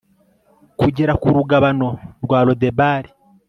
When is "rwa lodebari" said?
2.23-3.09